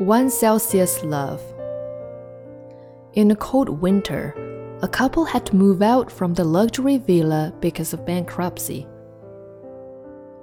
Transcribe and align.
1 0.00 0.30
Celsius 0.30 1.04
Love. 1.04 1.42
In 3.12 3.30
a 3.30 3.36
cold 3.36 3.68
winter, 3.68 4.34
a 4.80 4.88
couple 4.88 5.26
had 5.26 5.44
to 5.44 5.54
move 5.54 5.82
out 5.82 6.10
from 6.10 6.32
the 6.32 6.42
luxury 6.42 6.96
villa 6.96 7.52
because 7.60 7.92
of 7.92 8.06
bankruptcy. 8.06 8.86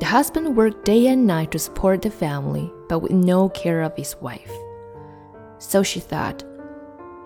The 0.00 0.04
husband 0.04 0.54
worked 0.54 0.84
day 0.84 1.06
and 1.06 1.26
night 1.26 1.52
to 1.52 1.58
support 1.58 2.02
the 2.02 2.10
family, 2.10 2.70
but 2.90 2.98
with 2.98 3.12
no 3.12 3.48
care 3.48 3.80
of 3.80 3.96
his 3.96 4.16
wife. 4.16 4.52
So 5.56 5.82
she 5.82 6.00
thought, 6.00 6.44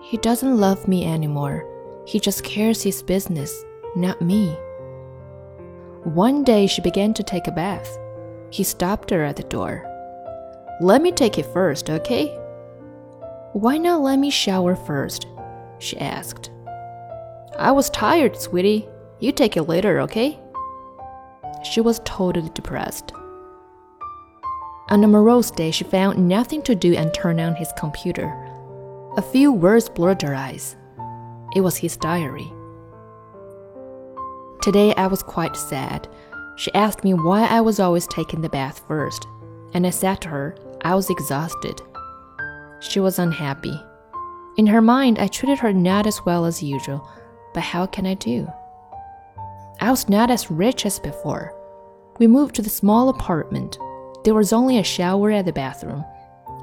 he 0.01 0.15
doesn't 0.15 0.57
love 0.57 0.87
me 0.87 1.03
anymore. 1.05 1.67
He 2.07 2.21
just 2.21 2.45
cares 2.45 2.81
his 2.81 3.03
business, 3.03 3.65
not 3.97 4.21
me. 4.21 4.55
One 6.05 6.45
day 6.45 6.67
she 6.67 6.81
began 6.81 7.13
to 7.15 7.23
take 7.23 7.47
a 7.47 7.51
bath. 7.51 7.97
He 8.49 8.63
stopped 8.63 9.09
her 9.09 9.25
at 9.25 9.35
the 9.35 9.43
door. 9.43 9.89
Let 10.81 11.01
me 11.01 11.11
take 11.11 11.37
it 11.37 11.45
first, 11.45 11.89
okay? 11.89 12.27
Why 13.53 13.77
not 13.77 14.01
let 14.01 14.17
me 14.17 14.29
shower 14.29 14.75
first? 14.75 15.27
She 15.79 15.99
asked. 15.99 16.49
I 17.57 17.71
was 17.71 17.89
tired, 17.91 18.35
sweetie. 18.35 18.87
You 19.19 19.31
take 19.31 19.55
it 19.55 19.63
later, 19.63 20.01
okay? 20.01 20.39
She 21.63 21.79
was 21.79 22.01
totally 22.03 22.49
depressed. 22.53 23.13
On 24.89 25.03
a 25.03 25.07
morose 25.07 25.51
day, 25.51 25.71
she 25.71 25.83
found 25.83 26.27
nothing 26.27 26.61
to 26.63 26.75
do 26.75 26.93
and 26.95 27.13
turned 27.13 27.39
on 27.39 27.55
his 27.55 27.71
computer. 27.77 28.27
A 29.15 29.21
few 29.21 29.51
words 29.51 29.87
blurred 29.87 30.21
her 30.23 30.33
eyes. 30.33 30.75
It 31.55 31.61
was 31.61 31.77
his 31.77 31.95
diary. 31.95 32.51
Today 34.63 34.93
I 34.95 35.07
was 35.07 35.21
quite 35.21 35.55
sad. 35.55 36.07
She 36.57 36.73
asked 36.73 37.03
me 37.03 37.13
why 37.13 37.45
I 37.45 37.61
was 37.61 37.79
always 37.79 38.07
taking 38.07 38.41
the 38.41 38.49
bath 38.49 38.81
first, 38.87 39.27
and 39.73 39.85
I 39.85 39.91
said 39.91 40.21
to 40.21 40.29
her 40.29 40.55
I 40.83 40.95
was 40.95 41.09
exhausted. 41.09 41.81
She 42.79 42.99
was 42.99 43.19
unhappy. 43.19 43.81
In 44.57 44.67
her 44.67 44.81
mind, 44.81 45.17
I 45.17 45.27
treated 45.27 45.59
her 45.59 45.71
not 45.71 46.05
as 46.05 46.25
well 46.25 46.45
as 46.45 46.61
usual, 46.61 47.09
but 47.53 47.63
how 47.63 47.85
can 47.85 48.05
I 48.05 48.15
do? 48.15 48.51
I 49.79 49.89
was 49.89 50.09
not 50.09 50.29
as 50.29 50.51
rich 50.51 50.85
as 50.85 50.99
before. 50.99 51.53
We 52.19 52.27
moved 52.27 52.55
to 52.55 52.61
the 52.61 52.69
small 52.69 53.09
apartment. 53.09 53.79
There 54.23 54.33
was 54.33 54.53
only 54.53 54.77
a 54.77 54.83
shower 54.83 55.31
at 55.31 55.45
the 55.45 55.53
bathroom. 55.53 56.05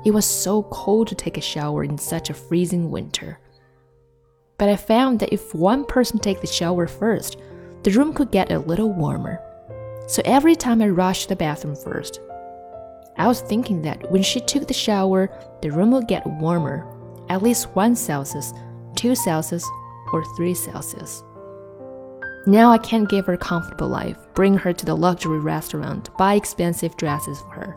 It 0.05 0.13
was 0.13 0.25
so 0.25 0.63
cold 0.65 1.09
to 1.09 1.15
take 1.15 1.37
a 1.37 1.43
shower 1.43 1.83
in 1.83 1.99
such 1.99 2.31
a 2.31 2.35
freezing 2.35 2.91
winter. 2.91 3.39
But 4.59 4.69
I 4.69 4.77
found 4.77 5.21
that 5.21 5.33
if 5.33 5.55
one 5.55 5.85
person 5.85 6.19
take 6.19 6.41
the 6.41 6.47
shower 6.47 6.87
first, 6.87 7.39
the 7.83 7.91
room 7.91 8.13
could 8.13 8.31
get 8.31 8.53
a 8.53 8.59
little 8.59 8.93
warmer. 8.93 9.41
So 10.07 10.23
every 10.25 10.55
time 10.55 10.83
I 10.83 10.89
rushed 10.89 11.23
to 11.25 11.29
the 11.31 11.37
bathroom 11.37 11.77
first, 11.77 12.21
I 13.21 13.27
was 13.27 13.43
thinking 13.43 13.83
that 13.83 14.11
when 14.11 14.23
she 14.23 14.41
took 14.41 14.67
the 14.67 14.73
shower, 14.73 15.31
the 15.61 15.71
room 15.71 15.91
would 15.91 16.09
get 16.09 16.27
warmer, 16.27 16.87
at 17.29 17.43
least 17.43 17.69
1 17.77 17.95
Celsius, 17.95 18.55
2 18.97 19.15
Celsius, 19.15 19.69
or 20.15 20.25
3 20.37 20.55
Celsius. 20.55 21.23
Now 22.47 22.73
I 22.73 22.79
can't 22.79 23.11
give 23.11 23.27
her 23.27 23.35
a 23.35 23.39
comfortable 23.39 23.89
life, 23.89 24.17
bring 24.33 24.57
her 24.57 24.73
to 24.73 24.87
the 24.87 24.97
luxury 24.97 25.39
restaurant, 25.39 26.09
buy 26.17 26.33
expensive 26.33 26.97
dresses 26.97 27.39
for 27.41 27.51
her. 27.51 27.77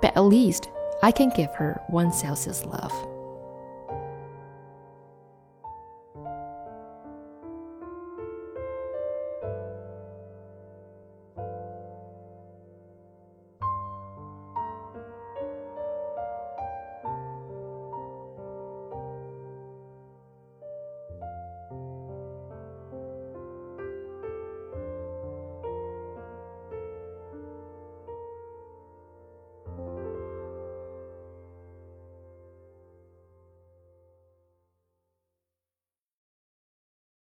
But 0.00 0.16
at 0.16 0.24
least 0.24 0.70
I 1.02 1.12
can 1.12 1.28
give 1.36 1.54
her 1.56 1.78
1 1.88 2.10
Celsius 2.10 2.64
love. 2.64 3.11